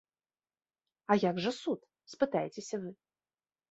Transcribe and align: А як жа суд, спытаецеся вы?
А 1.11 1.19
як 1.29 1.43
жа 1.45 1.51
суд, 1.61 1.79
спытаецеся 2.17 2.75
вы? 2.85 2.91